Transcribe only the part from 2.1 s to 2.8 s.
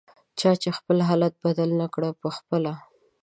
پخپله